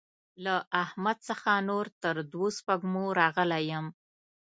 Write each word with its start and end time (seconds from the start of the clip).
له 0.43 0.55
احمد 0.83 1.17
څخه 1.29 1.51
نور 1.69 1.85
تر 2.03 2.15
دوو 2.31 2.47
سپږمو 2.59 3.05
راغلی 3.19 3.63
يم. 3.71 3.85